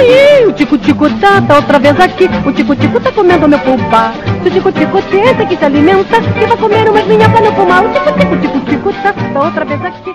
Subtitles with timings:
[0.00, 2.24] Ih, o tico-tico tá, tá outra vez aqui.
[2.46, 4.12] O tico-tico tá comendo meu pulpa.
[4.42, 7.84] Se o tico-tico tenta que se alimenta, que vai comer umas minhas pra não fumar.
[7.84, 10.14] O tico-tico, tico-tico tá, tá outra vez aqui.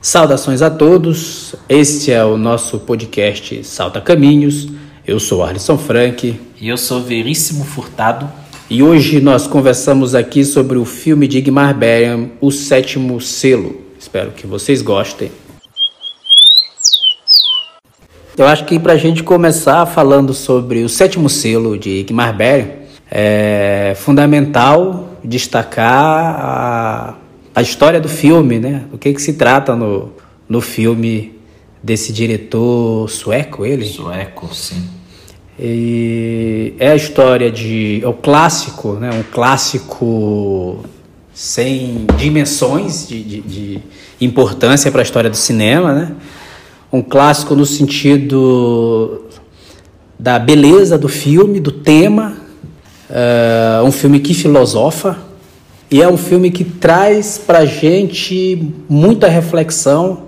[0.00, 4.68] Saudações a todos, este é o nosso podcast Salta Caminhos.
[5.06, 8.28] Eu sou Alisson Frank E eu sou Veríssimo Furtado.
[8.70, 13.80] e hoje nós conversamos aqui sobre o filme de Igmar Bergman, O Sétimo Selo.
[13.98, 15.32] Espero que vocês gostem.
[18.38, 22.76] Eu acho que para a gente começar falando sobre o Sétimo Selo de Igmar Bergman,
[23.10, 27.14] é fundamental destacar a,
[27.52, 28.84] a história do filme, né?
[28.92, 30.12] O que, que se trata no,
[30.48, 31.36] no filme
[31.82, 33.84] desse diretor sueco, ele?
[33.84, 34.88] Sueco, sim.
[35.58, 38.00] E é a história de.
[38.04, 39.10] É o clássico, né?
[39.10, 40.84] Um clássico
[41.34, 43.80] sem dimensões de, de, de
[44.20, 46.12] importância para a história do cinema, né?
[46.90, 49.26] Um clássico no sentido
[50.18, 52.36] da beleza do filme, do tema.
[53.10, 55.18] É um filme que filosofa.
[55.90, 60.24] E é um filme que traz para gente muita reflexão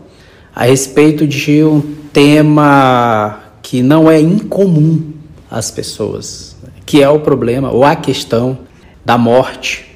[0.54, 5.12] a respeito de um tema que não é incomum
[5.50, 8.58] às pessoas, que é o problema ou a questão
[9.04, 9.89] da morte.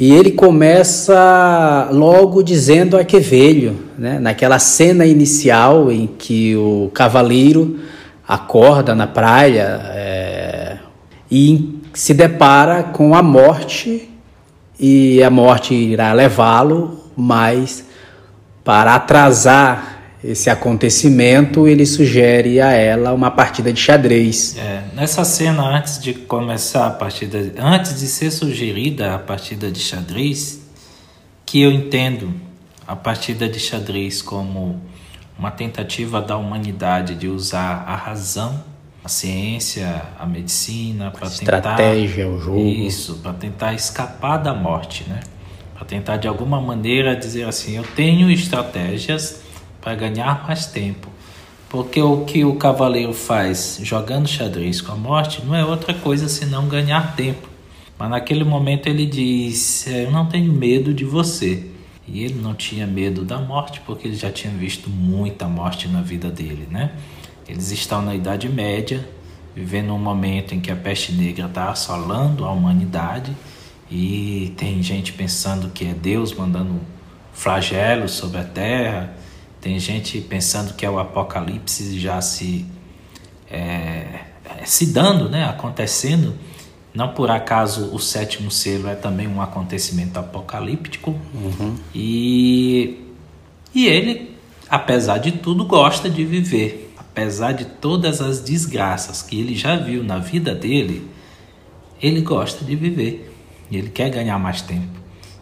[0.00, 4.20] E ele começa logo dizendo a que velho, né?
[4.20, 7.80] naquela cena inicial em que o cavaleiro
[8.26, 10.76] acorda na praia é,
[11.28, 14.08] e se depara com a morte
[14.78, 17.84] e a morte irá levá-lo, mas
[18.62, 24.56] para atrasar esse acontecimento, ele sugere a ela uma partida de xadrez.
[24.56, 29.78] É, nessa cena, antes de começar a partida, antes de ser sugerida a partida de
[29.78, 30.60] xadrez,
[31.46, 32.34] que eu entendo
[32.86, 34.80] a partida de xadrez como
[35.38, 38.62] uma tentativa da humanidade de usar a razão,
[39.04, 42.58] a ciência, a medicina para tentar Estratégia, o jogo.
[42.58, 45.20] Isso, para tentar escapar da morte, né?
[45.76, 49.47] Para tentar de alguma maneira dizer assim, eu tenho estratégias
[49.80, 51.08] para ganhar mais tempo.
[51.68, 56.28] Porque o que o cavaleiro faz jogando xadrez com a morte não é outra coisa
[56.28, 57.48] senão ganhar tempo.
[57.98, 61.66] Mas naquele momento ele diz: "É, Eu não tenho medo de você.
[62.06, 66.00] E ele não tinha medo da morte porque ele já tinha visto muita morte na
[66.00, 66.92] vida dele, né?
[67.46, 69.06] Eles estão na Idade Média,
[69.54, 73.36] vivendo um momento em que a peste negra está assolando a humanidade
[73.90, 76.80] e tem gente pensando que é Deus mandando
[77.32, 79.14] flagelos sobre a terra,
[79.60, 82.66] tem gente pensando que é o apocalipse já se
[83.50, 86.34] é, é, se dando, né, acontecendo.
[86.94, 91.18] Não por acaso o sétimo selo é também um acontecimento apocalíptico.
[91.94, 92.98] E,
[93.74, 94.34] e ele,
[94.68, 96.94] apesar de tudo, gosta de viver.
[96.96, 101.08] Apesar de todas as desgraças que ele já viu na vida dele,
[102.00, 103.32] ele gosta de viver.
[103.70, 104.98] E ele quer ganhar mais tempo.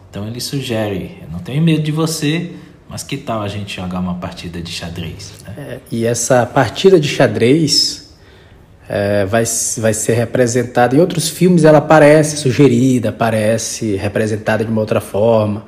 [0.09, 2.53] Então ele sugere: Eu não tenho medo de você,
[2.89, 5.33] mas que tal a gente jogar uma partida de xadrez?
[5.45, 5.53] né?
[5.57, 8.15] É, E essa partida de xadrez
[8.87, 9.43] é, vai,
[9.77, 11.63] vai ser representada em outros filmes.
[11.65, 15.65] Ela aparece sugerida, aparece representada de uma outra forma.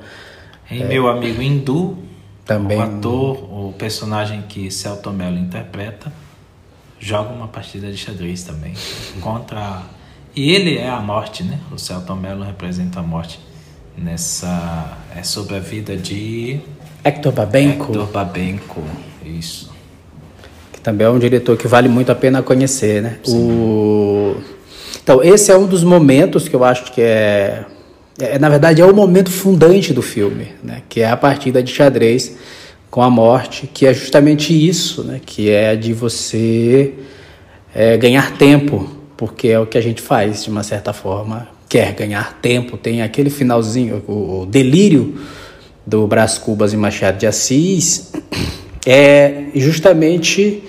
[0.70, 1.98] Em Meu Amigo Hindu,
[2.46, 2.78] Também.
[2.78, 3.36] o ator,
[3.68, 6.12] o personagem que Celton Mello interpreta,
[6.98, 8.72] joga uma partida de xadrez também
[9.20, 9.82] contra.
[10.34, 11.58] E ele é a morte, né?
[11.72, 13.40] O Celton Mello representa a morte
[13.98, 14.96] nessa.
[15.14, 16.60] É sobre a vida de
[17.02, 18.82] Hector Babenco, Hector Babenco.
[19.24, 19.70] Isso.
[20.72, 23.18] que também é um diretor que vale muito a pena conhecer, né?
[23.28, 24.36] O...
[25.02, 27.64] Então, esse é um dos momentos que eu acho que é,
[28.18, 30.82] é, na verdade, é o momento fundante do filme, né?
[30.88, 32.36] Que é a partida de xadrez
[32.90, 35.20] com a morte, que é justamente isso, né?
[35.24, 36.94] Que é de você
[37.74, 41.92] é, ganhar tempo, porque é o que a gente faz, de uma certa forma, quer
[41.94, 42.76] ganhar tempo.
[42.76, 45.18] Tem aquele finalzinho, o, o delírio
[45.90, 48.12] do Brás Cubas e Machado de Assis,
[48.86, 50.62] é justamente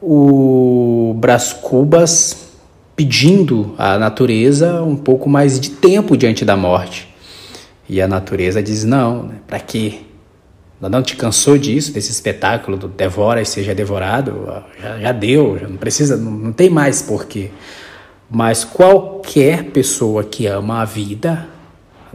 [0.00, 2.50] o Brás Cubas
[2.94, 7.08] pedindo à natureza um pouco mais de tempo diante da morte.
[7.88, 9.36] E a natureza diz: não, né?
[9.46, 10.00] para quê?
[10.78, 14.62] Não te cansou disso, desse espetáculo do devora e seja devorado?
[14.78, 17.50] Já, já deu, já não precisa, não, não tem mais porquê.
[18.30, 21.48] Mas qualquer pessoa que ama a vida,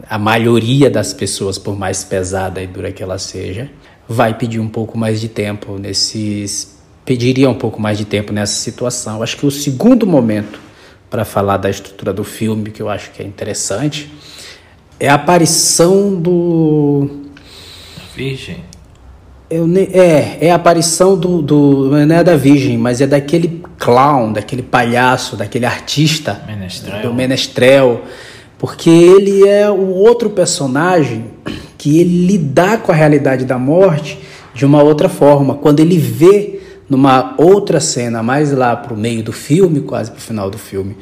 [0.09, 3.69] a maioria das pessoas, por mais pesada e dura que ela seja,
[4.07, 6.77] vai pedir um pouco mais de tempo nesses.
[7.06, 9.21] pediria um pouco mais de tempo nessa situação.
[9.24, 10.59] Acho que o segundo momento
[11.09, 14.09] para falar da estrutura do filme, que eu acho que é interessante,
[14.98, 17.21] é a aparição do
[18.15, 18.63] Virgem.
[19.50, 21.89] Eu, é, é a aparição do, do.
[22.06, 26.42] Não é da Virgem, mas é daquele clown, daquele palhaço, daquele artista.
[26.48, 27.01] Menestrel.
[27.01, 28.01] Do Menestrel.
[28.61, 31.25] Porque ele é o outro personagem
[31.79, 34.19] que ele lidar com a realidade da morte
[34.53, 35.55] de uma outra forma.
[35.55, 40.47] Quando ele vê numa outra cena, mais lá pro meio do filme, quase pro final
[40.47, 40.95] do filme,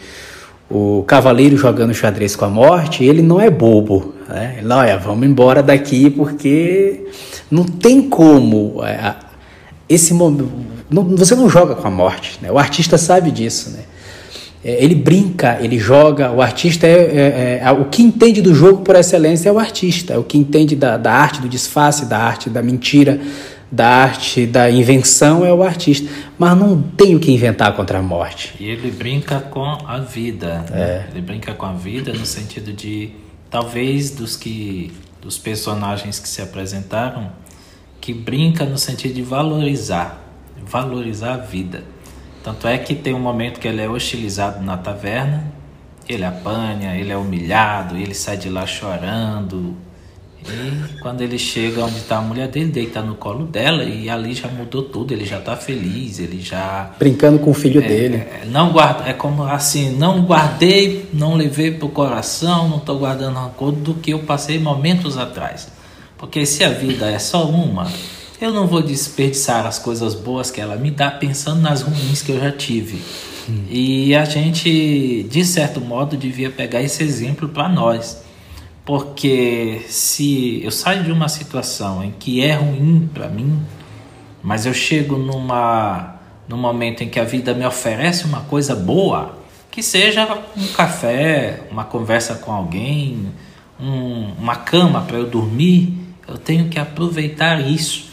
[0.72, 4.14] o cavaleiro jogando xadrez com a morte, ele não é bobo.
[4.30, 4.60] Né?
[4.60, 7.08] Ele, olha, vamos embora daqui porque
[7.52, 8.82] não tem como.
[8.86, 9.16] É,
[9.90, 10.50] esse momento,
[11.18, 12.40] você não joga com a morte.
[12.42, 12.50] Né?
[12.50, 13.72] O artista sabe disso.
[13.72, 13.84] Né?
[14.64, 16.32] É, ele brinca, ele joga.
[16.32, 20.14] O artista é, é, é, O que entende do jogo por excelência é o artista.
[20.14, 23.20] É o que entende da, da arte do disfarce, da arte da mentira,
[23.72, 26.10] da arte da invenção é o artista.
[26.38, 28.54] Mas não tem o que inventar contra a morte.
[28.60, 30.66] E ele brinca com a vida.
[30.70, 30.82] Né?
[30.82, 31.08] É.
[31.12, 33.12] Ele brinca com a vida no sentido de
[33.50, 34.92] talvez dos que
[35.22, 37.30] dos personagens que se apresentaram
[38.00, 40.24] que brinca no sentido de valorizar,
[40.66, 41.84] valorizar a vida.
[42.50, 45.54] Tanto é que tem um momento que ele é hostilizado na taverna,
[46.08, 49.76] ele apanha, ele é humilhado, ele sai de lá chorando.
[50.44, 54.34] E quando ele chega onde está a mulher dele, deita no colo dela e ali
[54.34, 58.16] já mudou tudo, ele já está feliz, ele já brincando com o filho é, dele.
[58.16, 63.36] É, não guarda, é como assim, não guardei, não levei pro coração, não estou guardando
[63.36, 65.68] rancor do que eu passei momentos atrás.
[66.18, 67.88] Porque se a vida é só uma,
[68.42, 72.32] eu não vou desperdiçar as coisas boas que ela me dá pensando nas ruins que
[72.32, 73.02] eu já tive.
[73.50, 73.66] Hum.
[73.70, 78.24] E a gente, de certo modo, devia pegar esse exemplo para nós.
[78.86, 83.60] Porque se eu saio de uma situação em que é ruim para mim,
[84.42, 86.16] mas eu chego numa
[86.48, 89.38] no momento em que a vida me oferece uma coisa boa,
[89.70, 90.28] que seja
[90.58, 93.28] um café, uma conversa com alguém,
[93.80, 95.94] um, uma cama para eu dormir,
[96.28, 98.09] eu tenho que aproveitar isso.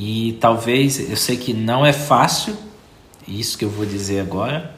[0.00, 2.56] E talvez, eu sei que não é fácil,
[3.26, 4.72] isso que eu vou dizer agora,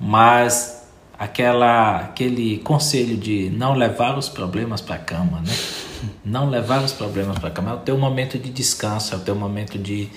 [0.00, 5.54] mas aquela, aquele conselho de não levar os problemas para a cama, né?
[6.22, 9.20] Não levar os problemas para a cama é o teu momento de descanso, é o
[9.20, 10.10] teu momento de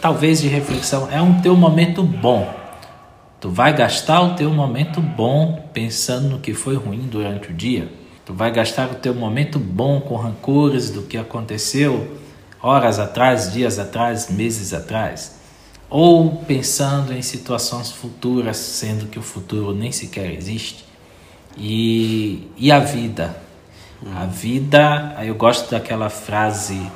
[0.00, 2.52] talvez de reflexão, é um teu momento bom.
[3.40, 7.88] Tu vai gastar o teu momento bom pensando no que foi ruim durante o dia.
[8.24, 12.18] Tu vai gastar o teu momento bom com rancores do que aconteceu
[12.62, 15.36] horas atrás, dias atrás, meses atrás,
[15.88, 20.84] ou pensando em situações futuras, sendo que o futuro nem sequer existe.
[21.56, 23.36] E, e a vida?
[24.14, 26.88] A vida, eu gosto daquela frase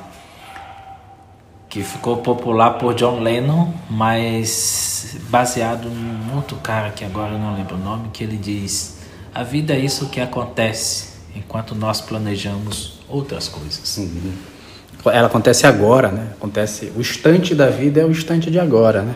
[1.73, 7.55] que ficou popular por John Lennon, mas baseado num outro cara que agora eu não
[7.55, 8.99] lembro o nome, que ele diz:
[9.33, 13.97] A vida é isso que acontece enquanto nós planejamos outras coisas.
[13.97, 14.52] Uhum.
[15.05, 16.27] Ela acontece agora, né?
[16.37, 19.15] Acontece o instante da vida é o instante de agora, né?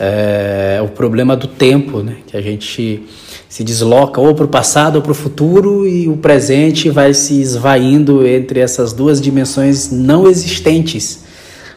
[0.00, 2.18] É o problema do tempo, né?
[2.26, 3.04] Que a gente
[3.48, 7.40] se desloca ou para o passado ou para o futuro e o presente vai se
[7.40, 11.24] esvaindo entre essas duas dimensões não existentes.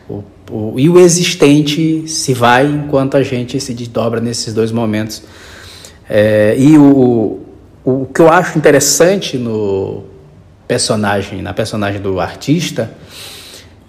[0.08, 5.24] O, o, e o existente se vai enquanto a gente se desdobra nesses dois momentos.
[6.08, 7.40] É, e o,
[7.84, 10.11] o que eu acho interessante no
[10.72, 12.90] personagem, na personagem do artista,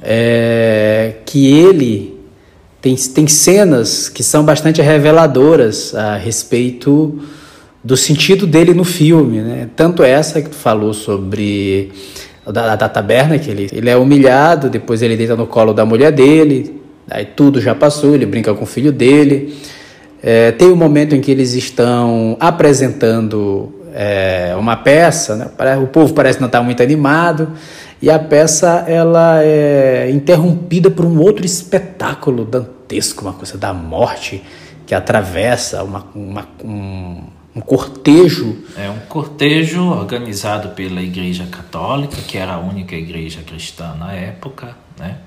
[0.02, 2.18] é que ele
[2.80, 7.20] tem, tem cenas que são bastante reveladoras a respeito
[7.84, 9.68] do sentido dele no filme, né?
[9.76, 11.92] Tanto essa que tu falou sobre
[12.44, 16.10] da, da taberna, que ele, ele é humilhado, depois ele deita no colo da mulher
[16.10, 19.54] dele, aí tudo já passou, ele brinca com o filho dele.
[20.20, 25.76] É, tem um momento em que eles estão apresentando é, uma peça, né?
[25.76, 27.52] o povo parece não estar muito animado,
[28.00, 34.42] e a peça ela é interrompida por um outro espetáculo dantesco, uma coisa da morte
[34.86, 37.22] que atravessa uma, uma, um,
[37.54, 38.58] um cortejo.
[38.76, 44.76] É um cortejo organizado pela Igreja Católica, que era a única igreja cristã na época,
[44.98, 45.18] né?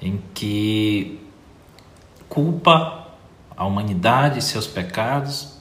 [0.00, 1.18] em que
[2.28, 3.06] culpa
[3.56, 5.57] a humanidade e seus pecados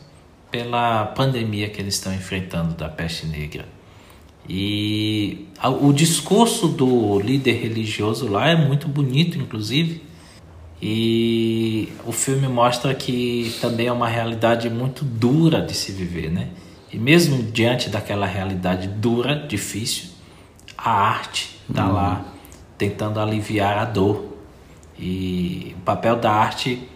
[0.52, 3.66] pela pandemia que eles estão enfrentando da peste negra.
[4.50, 5.46] E
[5.82, 10.02] o discurso do líder religioso lá é muito bonito, inclusive.
[10.82, 16.50] E o filme mostra que também é uma realidade muito dura de se viver, né?
[16.94, 20.12] E mesmo diante daquela realidade dura, difícil,
[20.78, 21.94] a arte está uhum.
[21.94, 22.26] lá
[22.78, 24.38] tentando aliviar a dor.
[24.98, 26.88] E o papel da arte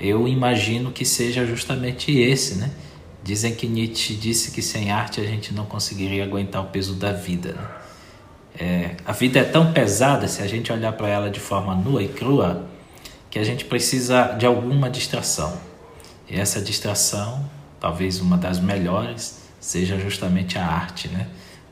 [0.00, 2.70] eu imagino que seja justamente esse, né?
[3.22, 7.12] Dizem que Nietzsche disse que sem arte a gente não conseguiria aguentar o peso da
[7.12, 7.52] vida.
[7.52, 7.68] Né?
[8.60, 12.02] É, a vida é tão pesada, se a gente olhar para ela de forma nua
[12.02, 12.68] e crua,
[13.30, 15.60] que a gente precisa de alguma distração.
[16.28, 17.48] E essa distração,
[17.80, 21.26] talvez uma das melhores, seja justamente a arte, né?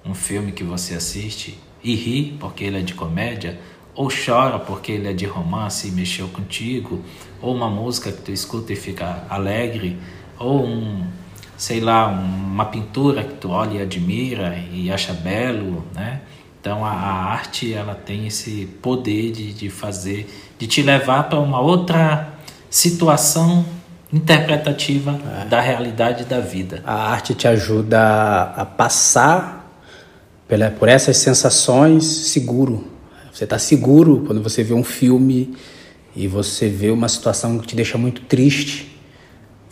[0.04, 3.58] Um filme que você assiste e ri porque ele é de comédia,
[3.96, 7.02] ou chora porque ele é de romance e mexeu contigo,
[7.40, 9.98] ou uma música que tu escuta e fica alegre,
[10.38, 11.04] ou um,
[11.56, 16.20] sei lá, uma pintura que tu olha e admira e acha belo, né?
[16.60, 21.38] Então a, a arte ela tem esse poder de, de fazer, de te levar para
[21.38, 22.34] uma outra
[22.68, 23.64] situação
[24.12, 25.44] interpretativa é.
[25.46, 26.82] da realidade da vida.
[26.84, 29.80] A arte te ajuda a passar
[30.46, 32.95] pela, por essas sensações seguro.
[33.36, 35.54] Você está seguro quando você vê um filme
[36.16, 38.98] e você vê uma situação que te deixa muito triste.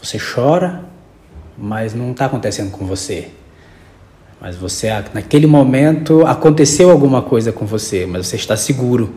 [0.02, 0.85] Você chora,
[1.56, 3.28] mas não está acontecendo com você.
[4.38, 9.14] Mas você, naquele momento, aconteceu alguma coisa com você, mas você está seguro.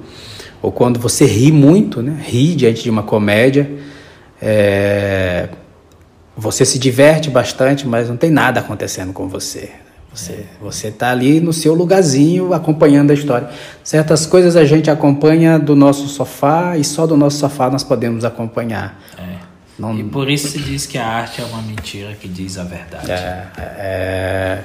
[0.62, 2.18] Ou quando você ri muito, né?
[2.26, 3.70] ri diante de uma comédia,
[4.42, 5.50] é...
[6.38, 9.72] você se diverte bastante, mas não tem nada acontecendo com você.
[10.18, 13.50] Você você está ali no seu lugarzinho acompanhando a história.
[13.84, 18.26] Certas coisas a gente acompanha do nosso sofá e só do nosso sofá nós podemos
[18.26, 19.00] acompanhar.
[19.18, 19.38] É.
[19.78, 19.96] Não...
[19.98, 23.12] E por isso se diz que a arte é uma mentira que diz a verdade.
[23.12, 24.64] É, é...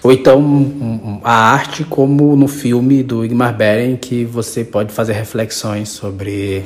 [0.00, 5.88] Ou então a arte como no filme do Igmar Beren que você pode fazer reflexões
[5.88, 6.64] sobre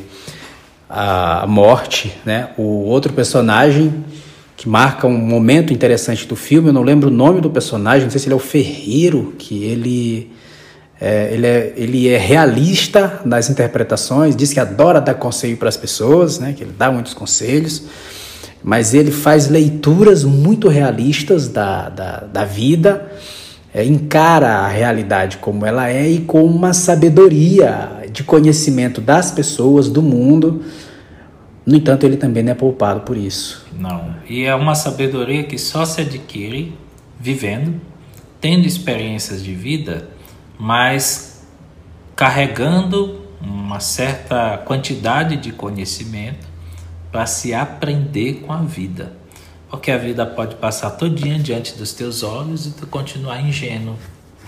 [0.91, 2.51] a morte, né?
[2.59, 4.05] O outro personagem
[4.59, 6.71] que marca um momento interessante do filme.
[6.71, 9.63] Eu não lembro o nome do personagem, não sei se ele é o Ferreiro, que
[9.63, 10.33] ele
[11.01, 15.77] é, ele, é, ele é realista nas interpretações, diz que adora dar conselho para as
[15.77, 17.85] pessoas, né, que ele dá muitos conselhos,
[18.61, 23.13] mas ele faz leituras muito realistas da, da, da vida,
[23.73, 29.89] é, encara a realidade como ela é e com uma sabedoria de conhecimento das pessoas,
[29.89, 30.65] do mundo.
[31.69, 33.67] No entanto, ele também não é poupado por isso.
[33.79, 34.17] Não.
[34.27, 36.73] E é uma sabedoria que só se adquire
[37.21, 37.79] vivendo,
[38.41, 40.09] tendo experiências de vida,
[40.59, 41.47] mas
[42.17, 46.49] carregando uma certa quantidade de conhecimento
[47.13, 49.13] para se aprender com a vida.
[49.69, 53.97] Porque a vida pode passar todinha diante dos teus olhos e tu continuar ingênuo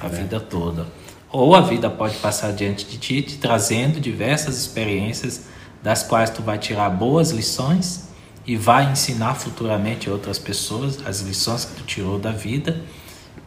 [0.00, 0.08] a é.
[0.08, 0.86] vida toda.
[1.30, 5.49] Ou a vida pode passar diante de ti, te trazendo diversas experiências
[5.82, 8.08] das quais tu vai tirar boas lições
[8.46, 12.80] e vai ensinar futuramente outras pessoas as lições que tu tirou da vida,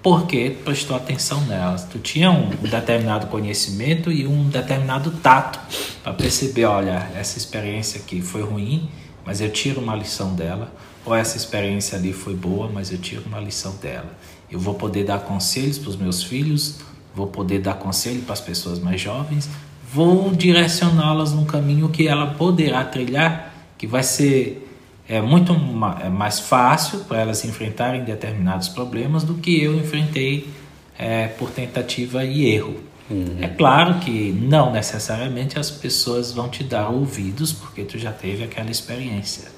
[0.01, 1.83] porque tu prestou atenção nelas.
[1.85, 5.59] Tu tinha um determinado conhecimento e um determinado tato
[6.03, 8.89] para perceber, olha, essa experiência aqui foi ruim,
[9.25, 10.71] mas eu tiro uma lição dela,
[11.05, 14.11] ou essa experiência ali foi boa, mas eu tiro uma lição dela.
[14.51, 16.75] Eu vou poder dar conselhos para os meus filhos,
[17.15, 19.49] vou poder dar conselho para as pessoas mais jovens,
[19.93, 24.59] vou direcioná-las num caminho que ela poderá trilhar, que vai ser
[25.07, 25.53] é muito
[26.01, 30.49] é mais fácil para elas enfrentarem determinados problemas do que eu enfrentei
[30.97, 32.75] é, por tentativa e erro.
[33.09, 33.37] Uhum.
[33.41, 38.43] É claro que não necessariamente as pessoas vão te dar ouvidos porque tu já teve
[38.43, 39.51] aquela experiência.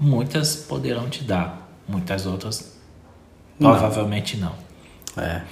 [0.00, 2.76] Muitas poderão te dar, muitas outras
[3.60, 3.70] não.
[3.70, 4.54] provavelmente não.
[5.16, 5.42] É.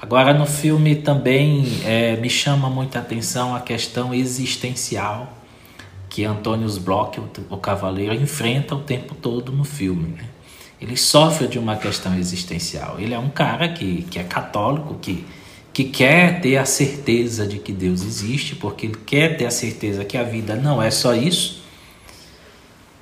[0.00, 5.36] Agora no filme também é, me chama muita atenção a questão existencial
[6.08, 10.14] que Antônio Bloch, o, cavaleiro, enfrenta o tempo todo no filme.
[10.16, 10.24] Né?
[10.80, 12.96] Ele sofre de uma questão existencial.
[12.98, 15.26] Ele é um cara que, que é católico, que,
[15.72, 20.04] que quer ter a certeza de que Deus existe, porque ele quer ter a certeza
[20.04, 21.62] que a vida não é só isso,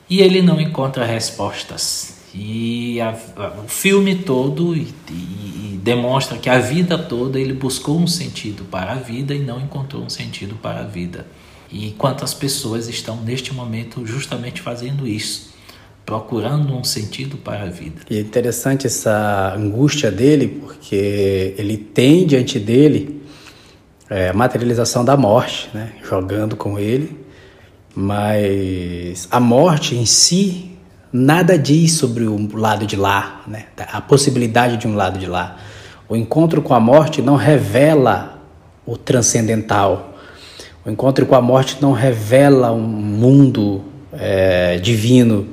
[0.09, 2.17] e ele não encontra respostas.
[2.35, 5.56] E a, a, o filme todo e, e,
[5.87, 10.03] demonstra que a vida toda ele buscou um sentido para a vida e não encontrou
[10.03, 11.25] um sentido para a vida.
[11.71, 15.55] E quantas pessoas estão neste momento justamente fazendo isso,
[16.05, 18.01] procurando um sentido para a vida.
[18.11, 23.23] E é interessante essa angústia dele, porque ele tem diante dele
[24.11, 25.93] é, a materialização da morte, né?
[26.03, 27.17] jogando com ele,
[27.95, 30.73] mas a morte em si
[31.13, 33.67] nada diz sobre o lado de lá, né?
[33.93, 35.57] a possibilidade de um lado de lá.
[36.09, 38.39] O encontro com a morte não revela
[38.87, 40.17] o transcendental,
[40.87, 43.83] o encontro com a morte não revela um mundo
[44.13, 45.49] é, divino.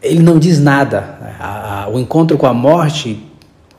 [0.00, 1.88] Ele não diz nada.
[1.92, 3.20] O encontro com a morte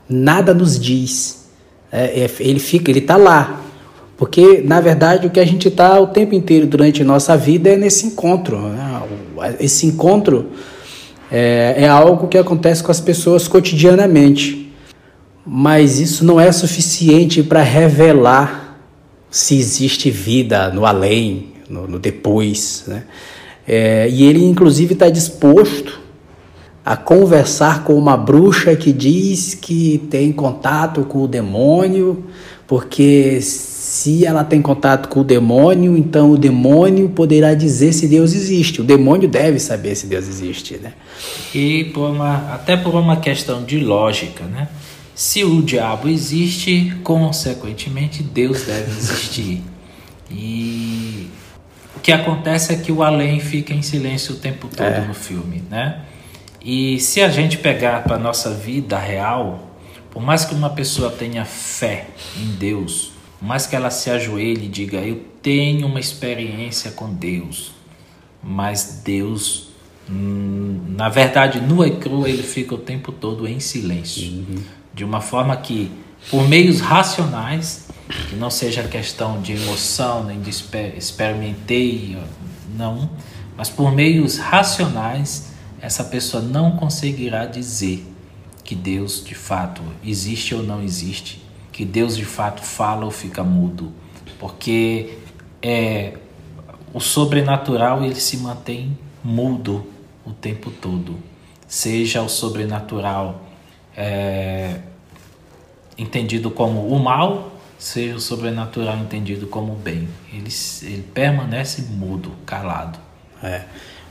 [0.06, 1.48] nada nos diz.
[1.90, 3.62] É, é ele fica, ele está lá.
[4.18, 7.76] Porque, na verdade, o que a gente está o tempo inteiro durante nossa vida é
[7.76, 8.58] nesse encontro.
[8.58, 9.02] Né?
[9.60, 10.50] Esse encontro
[11.32, 14.57] é, é algo que acontece com as pessoas cotidianamente.
[15.50, 18.78] Mas isso não é suficiente para revelar
[19.30, 22.84] se existe vida no além, no, no depois.
[22.86, 23.04] Né?
[23.66, 26.00] É, e ele, inclusive, está disposto
[26.84, 32.24] a conversar com uma bruxa que diz que tem contato com o demônio,
[32.66, 38.34] porque se ela tem contato com o demônio, então o demônio poderá dizer se Deus
[38.34, 38.82] existe.
[38.82, 40.92] O demônio deve saber se Deus existe, né?
[41.54, 44.68] E por uma, até por uma questão de lógica, né?
[45.18, 49.64] Se o diabo existe, consequentemente Deus deve existir.
[50.30, 51.28] E
[51.96, 55.00] o que acontece é que o além fica em silêncio o tempo todo é.
[55.00, 56.02] no filme, né?
[56.64, 59.68] E se a gente pegar para nossa vida real,
[60.08, 62.06] por mais que uma pessoa tenha fé
[62.40, 63.10] em Deus,
[63.40, 67.72] por mais que ela se ajoelhe e diga eu tenho uma experiência com Deus,
[68.40, 69.70] mas Deus,
[70.08, 74.77] hum, na verdade, nua e crua, ele fica o tempo todo em silêncio, uhum.
[74.98, 75.92] De uma forma que,
[76.28, 77.86] por meios racionais,
[78.28, 82.18] que não seja questão de emoção, nem de exper experimentei,
[82.76, 83.08] não,
[83.56, 88.04] mas por meios racionais, essa pessoa não conseguirá dizer
[88.64, 93.44] que Deus de fato existe ou não existe, que Deus de fato fala ou fica
[93.44, 93.92] mudo,
[94.36, 95.16] porque
[95.62, 96.14] é
[96.92, 99.86] o sobrenatural ele se mantém mudo
[100.26, 101.16] o tempo todo,
[101.68, 103.47] seja o sobrenatural
[103.98, 104.76] é,
[105.98, 110.08] entendido como o mal seja o sobrenatural entendido como bem.
[110.32, 110.50] Ele,
[110.82, 112.98] ele permanece mudo, calado.
[113.42, 113.62] É.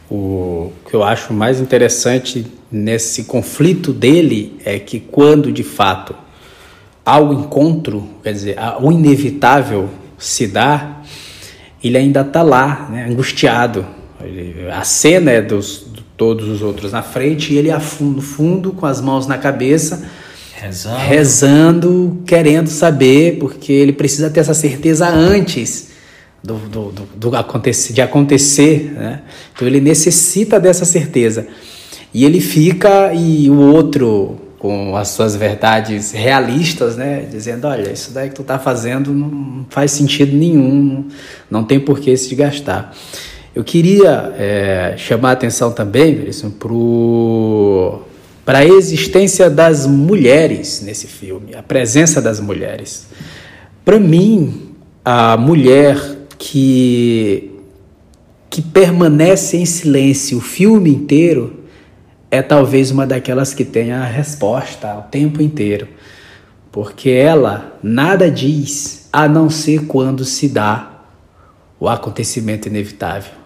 [0.10, 6.16] O que eu acho mais interessante nesse conflito dele é que quando de fato
[7.06, 11.02] ao encontro, quer dizer, o inevitável se dá,
[11.82, 13.86] ele ainda está lá, né, angustiado.
[14.74, 15.87] A cena é dos
[16.18, 17.70] todos os outros na frente e ele
[18.00, 20.04] no fundo com as mãos na cabeça
[20.60, 20.98] Rezando.
[20.98, 25.90] rezando, querendo saber, porque ele precisa ter essa certeza antes
[26.44, 28.92] do, do, do, do acontecer, de acontecer.
[28.94, 29.22] Né?
[29.54, 31.48] Então ele necessita dessa certeza.
[32.12, 37.28] E ele fica, e o outro, com as suas verdades realistas, né?
[37.30, 41.06] dizendo: olha, isso daí que tu está fazendo não faz sentido nenhum,
[41.52, 42.96] não tem por que se gastar.
[43.58, 48.04] Eu queria é, chamar a atenção também, para o
[48.46, 53.08] para a existência das mulheres nesse filme, a presença das mulheres.
[53.84, 55.98] Para mim, a mulher
[56.38, 57.52] que
[58.48, 61.64] que permanece em silêncio o filme inteiro
[62.30, 65.88] é talvez uma daquelas que tem a resposta o tempo inteiro,
[66.72, 71.02] porque ela nada diz a não ser quando se dá
[71.80, 73.37] o acontecimento inevitável.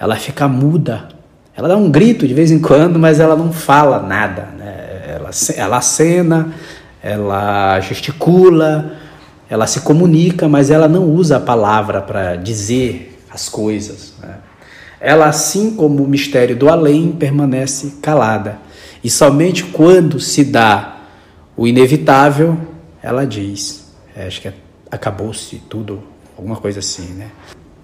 [0.00, 1.20] Ela fica muda
[1.60, 4.48] ela dá um grito de vez em quando, mas ela não fala nada.
[4.56, 5.14] Né?
[5.14, 6.54] Ela, ela acena,
[7.02, 8.96] ela gesticula,
[9.46, 14.14] ela se comunica, mas ela não usa a palavra para dizer as coisas.
[14.22, 14.36] Né?
[14.98, 18.58] Ela, assim como o mistério do além, permanece calada.
[19.04, 20.96] E somente quando se dá
[21.54, 22.56] o inevitável,
[23.02, 23.92] ela diz.
[24.16, 24.54] É, acho que é,
[24.90, 26.02] acabou-se tudo,
[26.38, 27.26] alguma coisa assim, né?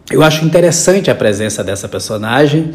[0.09, 2.73] Eu acho interessante a presença dessa personagem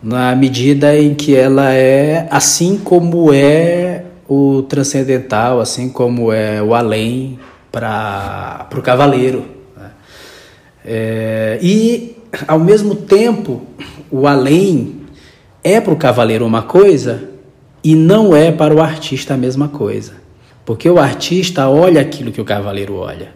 [0.00, 6.72] na medida em que ela é assim como é o transcendental, assim como é o
[6.72, 7.36] além
[7.72, 9.44] para o cavaleiro.
[9.76, 9.90] Né?
[10.84, 13.62] É, e, ao mesmo tempo,
[14.08, 15.00] o além
[15.64, 17.28] é para o cavaleiro uma coisa
[17.82, 20.12] e não é para o artista a mesma coisa.
[20.64, 23.34] Porque o artista olha aquilo que o cavaleiro olha.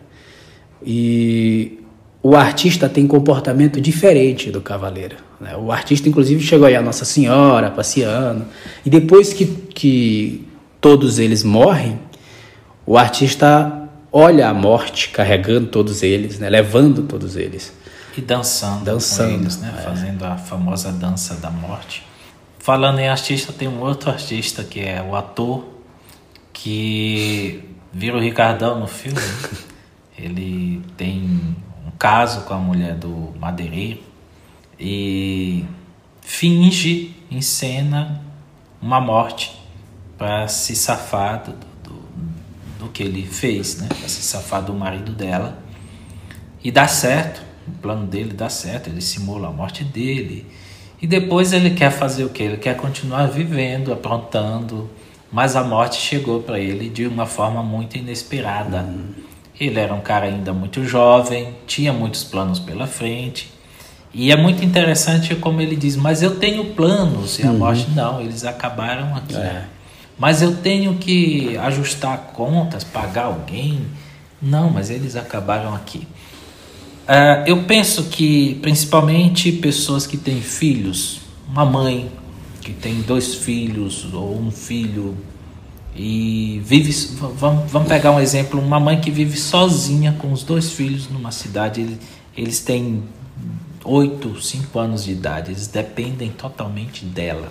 [0.84, 1.80] E
[2.28, 5.14] o artista tem comportamento diferente do cavaleiro.
[5.40, 5.56] Né?
[5.56, 8.44] O artista, inclusive, chegou aí a Nossa Senhora passeando.
[8.84, 10.44] E depois que, que
[10.80, 12.00] todos eles morrem,
[12.84, 16.50] o artista olha a morte carregando todos eles, né?
[16.50, 17.72] levando todos eles.
[18.18, 19.72] E dançando, dançando com eles, né?
[19.78, 19.82] É.
[19.82, 22.04] fazendo a famosa dança da morte.
[22.58, 25.64] Falando em artista, tem um outro artista que é o ator
[26.52, 27.62] que
[27.92, 29.20] vira o Ricardão no filme.
[30.18, 31.54] Ele tem
[31.98, 34.00] caso com a mulher do madeireiro
[34.78, 35.64] e
[36.20, 38.22] finge, em cena,
[38.80, 39.56] uma morte
[40.18, 42.02] para se safar do, do,
[42.78, 43.88] do, que ele fez, né?
[43.88, 45.58] para se safar do marido dela.
[46.62, 50.46] E dá certo, o plano dele dá certo, ele simula a morte dele.
[51.00, 52.42] E depois ele quer fazer o que?
[52.42, 54.90] Ele quer continuar vivendo, aprontando,
[55.30, 58.82] mas a morte chegou para ele de uma forma muito inesperada.
[58.82, 59.25] Uhum.
[59.58, 63.50] Ele era um cara ainda muito jovem, tinha muitos planos pela frente.
[64.12, 67.38] E é muito interessante como ele diz, mas eu tenho planos.
[67.38, 67.58] E a uhum.
[67.58, 69.36] morte, não, eles acabaram aqui.
[69.36, 69.64] É.
[70.18, 73.86] Mas eu tenho que ajustar contas, pagar alguém.
[74.40, 76.06] Não, mas eles acabaram aqui.
[77.06, 82.10] Uh, eu penso que principalmente pessoas que têm filhos, uma mãe
[82.60, 85.16] que tem dois filhos ou um filho
[85.96, 86.92] e vive.
[87.36, 91.32] Vamos, vamos pegar um exemplo: uma mãe que vive sozinha com os dois filhos numa
[91.32, 91.98] cidade,
[92.36, 93.02] eles têm
[93.84, 97.50] 8, 5 anos de idade, eles dependem totalmente dela.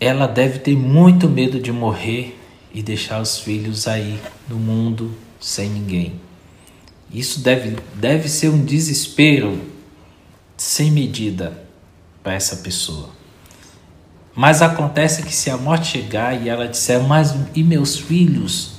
[0.00, 2.38] Ela deve ter muito medo de morrer
[2.72, 6.20] e deixar os filhos aí no mundo sem ninguém.
[7.12, 9.60] Isso deve, deve ser um desespero
[10.56, 11.64] sem medida
[12.22, 13.10] para essa pessoa.
[14.34, 18.72] Mas acontece que se a morte chegar e ela disser, mas e meus filhos?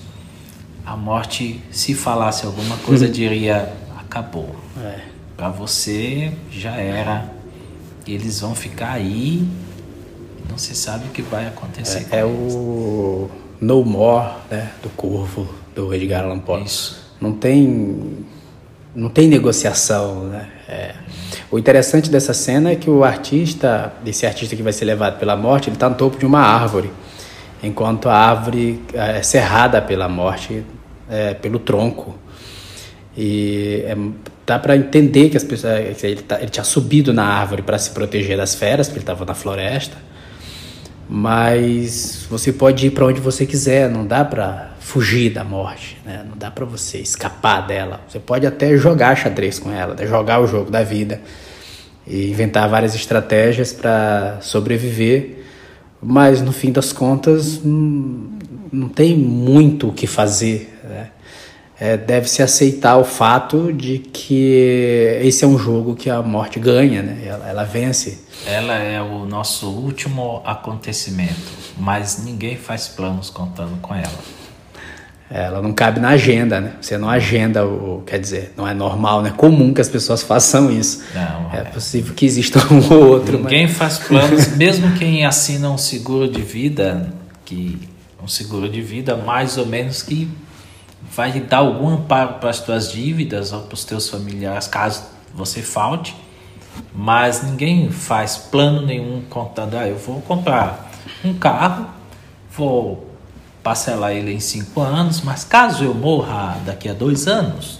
[0.85, 4.55] A morte, se falasse alguma coisa, diria, acabou.
[4.77, 4.99] É.
[5.35, 7.33] Para você já era.
[8.05, 9.47] Eles vão ficar aí.
[10.49, 12.05] Não se sabe o que vai acontecer.
[12.11, 16.63] É, é o No More, né, do Corvo, do Edgar Allan Poe.
[16.63, 17.03] Isso.
[17.19, 18.25] Não tem,
[18.93, 20.49] não tem negociação, né?
[20.67, 20.95] É.
[21.51, 25.35] O interessante dessa cena é que o artista, esse artista que vai ser levado pela
[25.35, 26.91] morte, ele está no topo de uma árvore,
[27.61, 30.63] enquanto a árvore é cerrada pela morte,
[31.09, 32.17] é, pelo tronco.
[33.15, 33.95] E é,
[34.45, 37.91] dá para entender que as pessoas, ele, tá, ele tinha subido na árvore para se
[37.91, 39.97] proteger das feras, porque ele estava na floresta.
[41.17, 46.25] Mas você pode ir para onde você quiser, não dá para fugir da morte, né?
[46.29, 48.01] Não dá para você escapar dela.
[48.09, 50.05] Você pode até jogar xadrez com ela, né?
[50.05, 51.21] jogar o jogo da vida
[52.05, 55.45] e inventar várias estratégias para sobreviver,
[56.03, 58.31] mas no fim das contas não,
[58.69, 60.77] não tem muito o que fazer.
[60.83, 61.11] Né?
[61.79, 67.01] É, Deve-se aceitar o fato de que esse é um jogo que a morte ganha,
[67.01, 67.23] né?
[67.25, 68.23] ela, ela vence.
[68.45, 74.35] Ela é o nosso último acontecimento, mas ninguém faz planos contando com ela.
[75.29, 76.73] Ela não cabe na agenda, né?
[76.79, 80.21] Você não agenda o, quer dizer, não é normal, não é comum que as pessoas
[80.21, 81.03] façam isso.
[81.15, 81.63] Não, é, é.
[81.63, 83.39] possível que exista um ou outro.
[83.39, 83.75] Ninguém mas...
[83.75, 87.11] faz planos, mesmo quem assina um seguro de vida,
[87.43, 87.79] que
[88.23, 90.29] um seguro de vida mais ou menos que
[91.15, 95.61] vai dar algum amparo para as tuas dívidas ou para os teus familiares, caso você
[95.61, 96.15] falte.
[96.93, 100.91] Mas ninguém faz plano nenhum contando, ah, eu vou comprar
[101.23, 101.87] um carro,
[102.51, 103.09] vou
[103.63, 107.79] parcelar ele em cinco anos, mas caso eu morra daqui a dois anos,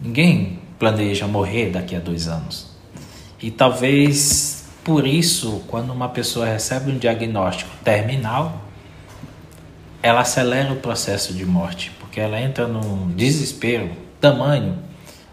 [0.00, 2.70] ninguém planeja morrer daqui a dois anos.
[3.42, 8.60] E talvez por isso, quando uma pessoa recebe um diagnóstico terminal,
[10.02, 13.88] ela acelera o processo de morte, porque ela entra num desespero
[14.20, 14.76] tamanho,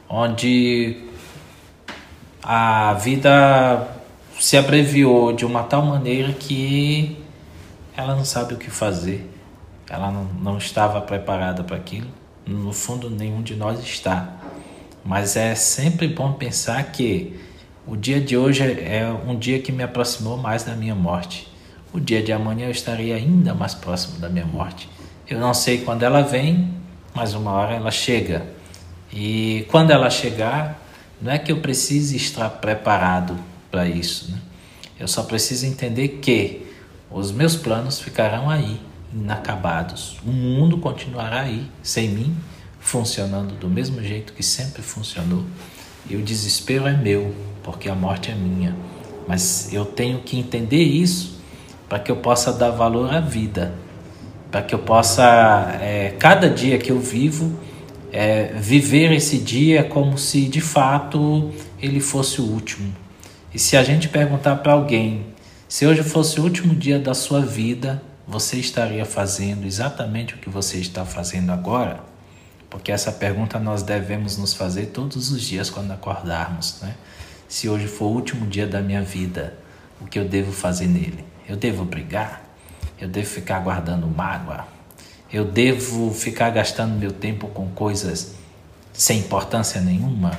[0.07, 0.95] onde
[2.43, 3.87] a vida
[4.39, 7.17] se abreviou de uma tal maneira que
[7.95, 9.27] ela não sabe o que fazer.
[9.89, 12.09] Ela não, não estava preparada para aquilo.
[12.45, 14.35] No fundo, nenhum de nós está.
[15.03, 17.39] Mas é sempre bom pensar que
[17.87, 21.51] o dia de hoje é um dia que me aproximou mais da minha morte.
[21.91, 24.87] O dia de amanhã eu estarei ainda mais próximo da minha morte.
[25.29, 26.73] Eu não sei quando ela vem,
[27.13, 28.45] mas uma hora ela chega.
[29.11, 30.81] E quando ela chegar,
[31.21, 33.37] não é que eu precise estar preparado
[33.69, 34.31] para isso.
[34.31, 34.39] Né?
[34.99, 36.65] Eu só preciso entender que
[37.11, 38.79] os meus planos ficarão aí
[39.13, 40.17] inacabados.
[40.25, 42.35] O mundo continuará aí, sem mim,
[42.79, 45.43] funcionando do mesmo jeito que sempre funcionou.
[46.09, 48.75] E o desespero é meu, porque a morte é minha.
[49.27, 51.37] Mas eu tenho que entender isso
[51.89, 53.73] para que eu possa dar valor à vida,
[54.57, 57.59] para que eu possa, é, cada dia que eu vivo,
[58.11, 62.91] é, viver esse dia como se de fato ele fosse o último.
[63.53, 65.27] E se a gente perguntar para alguém,
[65.69, 70.49] se hoje fosse o último dia da sua vida, você estaria fazendo exatamente o que
[70.49, 71.99] você está fazendo agora?
[72.67, 76.95] Porque essa pergunta nós devemos nos fazer todos os dias quando acordarmos, né?
[77.47, 79.53] Se hoje for o último dia da minha vida,
[80.01, 81.23] o que eu devo fazer nele?
[81.47, 82.46] Eu devo brigar?
[82.99, 84.65] Eu devo ficar guardando mágoa?
[85.31, 88.35] Eu devo ficar gastando meu tempo com coisas
[88.91, 90.31] sem importância nenhuma?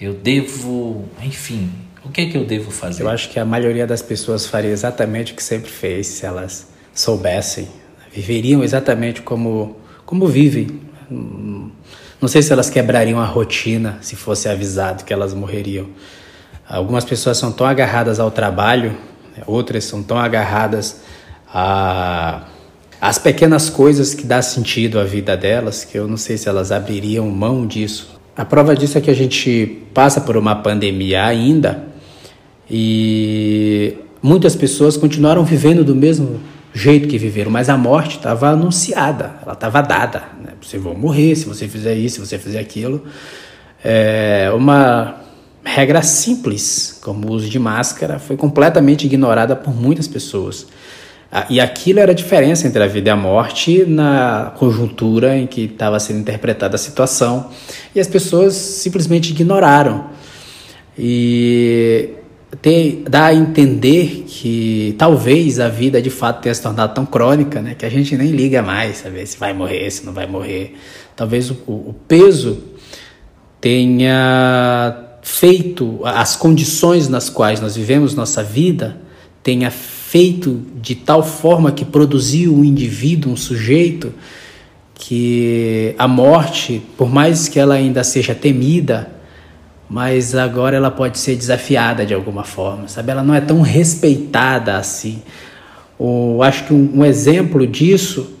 [0.00, 1.70] Eu devo, enfim,
[2.04, 3.02] o que é que eu devo fazer?
[3.02, 6.68] Eu acho que a maioria das pessoas faria exatamente o que sempre fez se elas
[6.94, 7.68] soubessem,
[8.12, 9.76] viveriam exatamente como,
[10.06, 10.80] como vivem.
[11.10, 15.88] Não sei se elas quebrariam a rotina se fosse avisado que elas morreriam.
[16.68, 18.92] Algumas pessoas são tão agarradas ao trabalho,
[19.36, 21.00] né, outras são tão agarradas
[21.52, 22.42] a
[23.00, 26.70] as pequenas coisas que dá sentido à vida delas, que eu não sei se elas
[26.70, 28.20] abririam mão disso.
[28.36, 31.82] A prova disso é que a gente passa por uma pandemia ainda
[32.70, 36.40] e muitas pessoas continuaram vivendo do mesmo
[36.74, 40.22] jeito que viveram, mas a morte estava anunciada, ela estava dada.
[40.44, 40.52] Né?
[40.60, 43.04] Você vai morrer se você fizer isso, se você fizer aquilo.
[43.82, 45.16] É uma
[45.64, 50.66] regra simples, como o uso de máscara, foi completamente ignorada por muitas pessoas.
[51.48, 55.62] E aquilo era a diferença entre a vida e a morte na conjuntura em que
[55.62, 57.50] estava sendo interpretada a situação.
[57.94, 60.06] E as pessoas simplesmente ignoraram.
[60.98, 62.10] E
[62.60, 67.62] ter, dá a entender que talvez a vida de fato tenha se tornado tão crônica
[67.62, 70.74] né, que a gente nem liga mais, saber se vai morrer, se não vai morrer.
[71.14, 72.60] Talvez o, o peso
[73.60, 78.96] tenha feito, as condições nas quais nós vivemos nossa vida,
[79.44, 84.12] tenha feito de tal forma que produziu um indivíduo, um sujeito,
[84.94, 89.10] que a morte, por mais que ela ainda seja temida,
[89.88, 93.10] mas agora ela pode ser desafiada de alguma forma, sabe?
[93.12, 95.22] Ela não é tão respeitada assim.
[95.98, 98.34] O, acho que um, um exemplo disso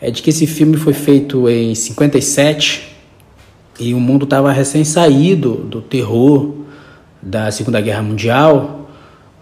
[0.00, 2.94] é de que esse filme foi feito em 57
[3.80, 6.54] e o mundo estava recém saído do terror
[7.22, 8.85] da Segunda Guerra Mundial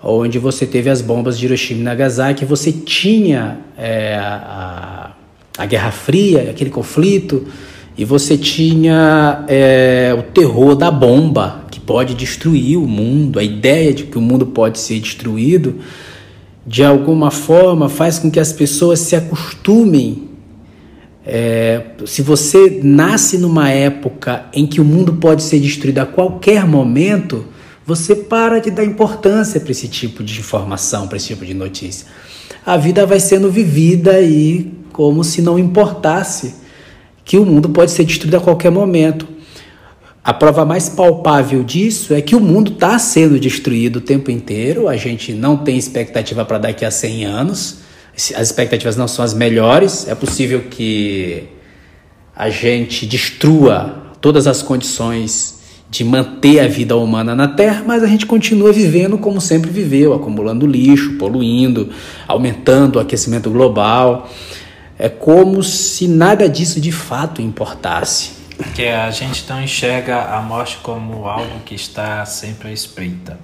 [0.04, 5.12] onde você teve as bombas de Hiroshima e Nagasaki, você tinha é, a,
[5.56, 7.46] a Guerra Fria, aquele conflito,
[7.96, 13.94] e você tinha é, o terror da bomba, que pode destruir o mundo, a ideia
[13.94, 15.76] de que o mundo pode ser destruído,
[16.66, 20.28] de alguma forma faz com que as pessoas se acostumem.
[21.26, 26.66] É, se você nasce numa época em que o mundo pode ser destruído a qualquer
[26.66, 27.46] momento,
[27.86, 32.06] você para de dar importância para esse tipo de informação, para esse tipo de notícia.
[32.64, 36.54] A vida vai sendo vivida e como se não importasse
[37.24, 39.26] que o mundo pode ser destruído a qualquer momento.
[40.22, 44.88] A prova mais palpável disso é que o mundo está sendo destruído o tempo inteiro,
[44.88, 47.78] a gente não tem expectativa para daqui a 100 anos,
[48.14, 51.44] as expectativas não são as melhores, é possível que
[52.34, 55.53] a gente destrua todas as condições
[55.94, 60.12] de manter a vida humana na Terra, mas a gente continua vivendo como sempre viveu,
[60.12, 61.88] acumulando lixo, poluindo,
[62.26, 64.28] aumentando o aquecimento global.
[64.98, 68.32] É como se nada disso de fato importasse.
[68.74, 73.38] Que a gente não enxerga a morte como algo que está sempre à espreita.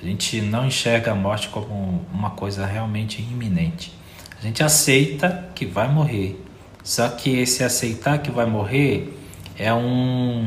[0.00, 3.92] A gente não enxerga a morte como uma coisa realmente iminente.
[4.38, 6.40] A gente aceita que vai morrer.
[6.84, 9.18] Só que esse aceitar que vai morrer
[9.58, 10.46] é um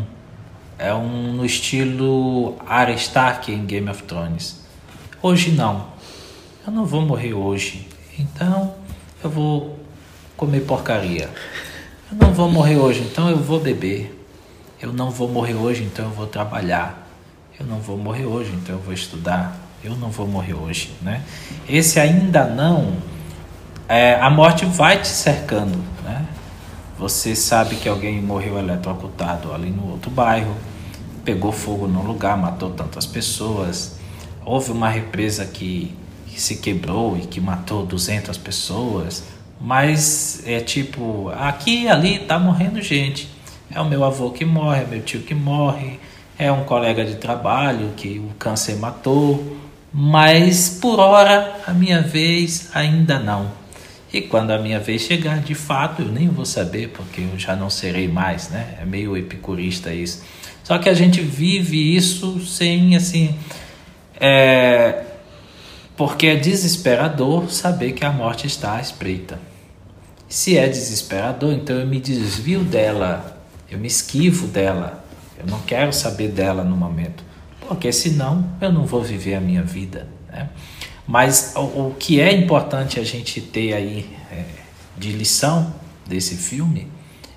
[0.82, 4.62] é um no estilo Arya Stark em Game of Thrones.
[5.22, 5.86] Hoje não.
[6.66, 7.88] Eu não vou morrer hoje.
[8.18, 8.74] Então
[9.24, 9.80] eu vou
[10.36, 11.30] comer porcaria.
[12.12, 14.26] Eu não vou morrer hoje, então eu vou beber.
[14.82, 17.08] Eu não vou morrer hoje, então eu vou trabalhar.
[17.60, 19.56] Eu não vou morrer hoje, então eu vou estudar.
[19.84, 21.22] Eu não vou morrer hoje, né?
[21.70, 22.96] Esse ainda não,
[23.88, 26.26] é, a morte vai te cercando, né?
[26.98, 30.56] Você sabe que alguém morreu eletrocutado ali no outro bairro
[31.24, 33.98] pegou fogo no lugar, matou tantas pessoas.
[34.46, 35.96] Houve uma represa que,
[36.28, 39.24] que se quebrou e que matou 200 pessoas.
[39.60, 43.30] Mas é tipo, aqui e ali tá morrendo gente.
[43.70, 46.00] É o meu avô que morre, é meu tio que morre,
[46.38, 49.58] é um colega de trabalho que o câncer matou.
[49.94, 53.61] Mas por hora, a minha vez ainda não.
[54.14, 57.56] E quando a minha vez chegar, de fato, eu nem vou saber, porque eu já
[57.56, 58.78] não serei mais, né?
[58.82, 60.24] É meio epicurista isso.
[60.64, 63.36] Só que a gente vive isso sem assim.
[64.20, 65.04] É,
[65.96, 69.40] porque é desesperador saber que a morte está à espreita.
[70.28, 75.04] Se é desesperador, então eu me desvio dela, eu me esquivo dela,
[75.38, 77.24] eu não quero saber dela no momento,
[77.68, 80.08] porque senão eu não vou viver a minha vida.
[80.30, 80.50] Né?
[81.12, 84.46] Mas o, que é importante a gente ter aí é,
[84.98, 85.76] de lição
[86.08, 86.88] desse filme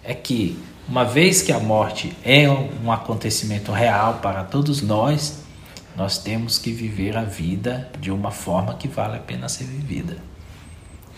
[0.05, 0.57] é que
[0.89, 5.41] uma vez que a morte é um acontecimento real para todos nós,
[5.97, 10.19] nós temos que viver a vida de uma forma que vale a pena ser vivida.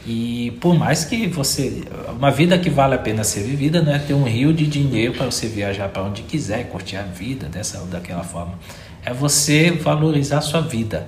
[0.06, 1.82] E por mais que você.
[2.08, 5.12] Uma vida que vale a pena ser vivida não é ter um rio de dinheiro
[5.12, 8.54] para você viajar para onde quiser, curtir a vida dessa ou daquela forma.
[9.04, 11.06] É você valorizar a sua vida.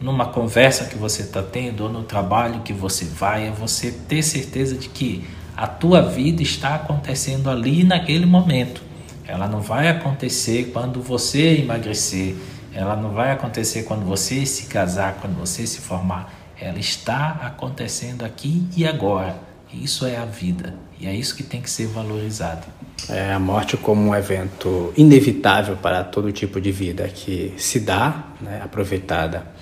[0.00, 4.22] Numa conversa que você está tendo, ou no trabalho que você vai, é você ter
[4.22, 5.24] certeza de que
[5.56, 8.82] a tua vida está acontecendo ali naquele momento.
[9.26, 12.34] Ela não vai acontecer quando você emagrecer,
[12.74, 16.32] ela não vai acontecer quando você se casar, quando você se formar.
[16.60, 19.36] Ela está acontecendo aqui e agora.
[19.72, 22.66] Isso é a vida e é isso que tem que ser valorizado.
[23.08, 28.24] É a morte como um evento inevitável para todo tipo de vida que se dá,
[28.40, 29.53] né, aproveitada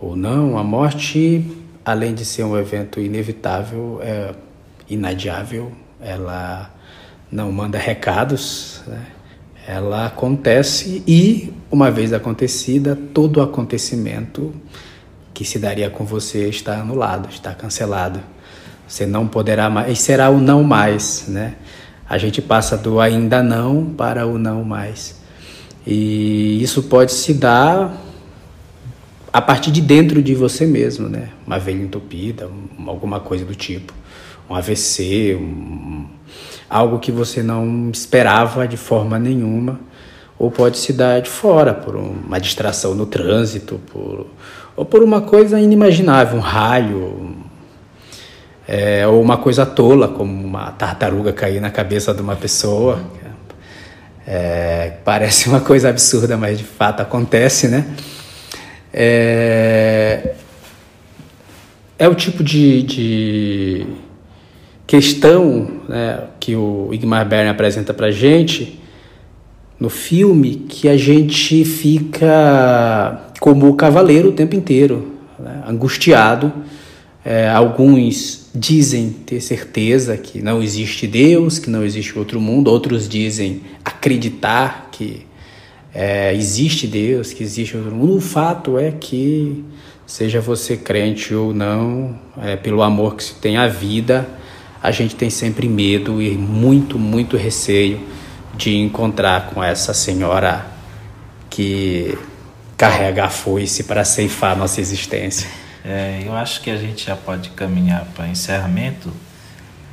[0.00, 0.58] ou não.
[0.58, 1.44] A morte
[1.86, 4.34] além de ser um evento inevitável, é
[4.90, 6.68] inadiável, ela
[7.30, 9.06] não manda recados, né?
[9.68, 14.52] ela acontece e, uma vez acontecida, todo acontecimento
[15.32, 18.20] que se daria com você está anulado, está cancelado.
[18.88, 21.54] Você não poderá mais, e será o não mais, né?
[22.08, 25.20] A gente passa do ainda não para o não mais.
[25.86, 28.05] E isso pode se dar
[29.36, 31.28] a partir de dentro de você mesmo, né?
[31.46, 32.48] Uma veia entupida,
[32.86, 33.92] alguma coisa do tipo.
[34.48, 36.06] Um AVC, um,
[36.70, 39.78] algo que você não esperava de forma nenhuma.
[40.38, 44.26] Ou pode se dar de fora, por uma distração no trânsito, por,
[44.74, 47.36] ou por uma coisa inimaginável, um raio,
[48.66, 53.02] é, ou uma coisa tola, como uma tartaruga cair na cabeça de uma pessoa.
[54.26, 57.84] É, parece uma coisa absurda, mas de fato acontece, né?
[58.98, 60.32] É,
[61.98, 63.86] é o tipo de, de
[64.86, 68.80] questão né, que o Igmar Bern apresenta para gente
[69.78, 76.50] no filme que a gente fica como o cavaleiro o tempo inteiro, né, angustiado.
[77.22, 83.06] É, alguns dizem ter certeza que não existe Deus, que não existe outro mundo, outros
[83.06, 85.26] dizem acreditar que
[85.98, 88.18] é, existe Deus, que existe outro mundo.
[88.18, 89.64] O fato é que,
[90.06, 94.28] seja você crente ou não, é, pelo amor que se tem à vida,
[94.82, 97.98] a gente tem sempre medo e muito, muito receio
[98.54, 100.66] de encontrar com essa senhora
[101.48, 102.16] que
[102.76, 105.48] carrega a foice para ceifar nossa existência.
[105.82, 109.10] É, eu acho que a gente já pode caminhar para encerramento,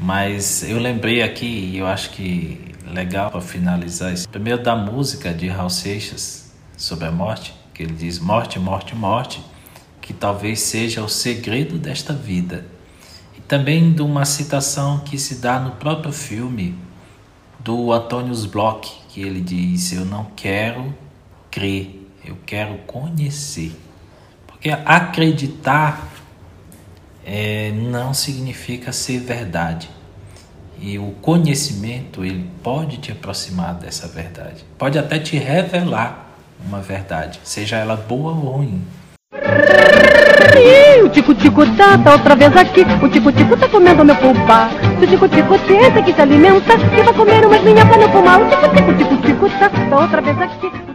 [0.01, 4.27] mas eu lembrei aqui, eu acho que legal para finalizar isso.
[4.29, 9.43] Primeiro da música de Raul Seixas sobre a morte, que ele diz morte, morte, morte,
[10.01, 12.65] que talvez seja o segredo desta vida.
[13.37, 16.75] E também de uma citação que se dá no próprio filme
[17.59, 20.93] do Antônio Bloch, que ele diz: Eu não quero
[21.49, 23.75] crer, eu quero conhecer.
[24.45, 26.09] Porque acreditar
[27.25, 29.89] é, não significa ser verdade.
[30.85, 34.65] E o conhecimento, ele pode te aproximar dessa verdade.
[34.77, 36.27] Pode até te revelar
[36.67, 38.81] uma verdade, seja ela boa ou ruim.
[41.01, 42.81] o tico-tico tá, tá outra vez aqui.
[43.01, 44.71] O tico-tico tá comendo meu pulpar.
[44.99, 45.57] Se o tico-tico
[46.03, 48.41] que se alimenta, que vai comer umas minhas pra não fumar.
[48.41, 50.92] O tico-tico, tico-tico tá, tá outra vez aqui.